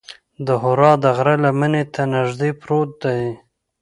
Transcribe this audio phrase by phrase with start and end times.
[0.45, 3.23] د حرا د غره لمنې ته نږدې پروت دی.